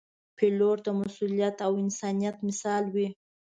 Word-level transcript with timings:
پیلوټ 0.37 0.77
د 0.85 0.87
مسؤلیت 1.01 1.57
او 1.67 1.71
انسانیت 1.83 2.37
مثال 2.47 2.83
وي. 2.93 3.07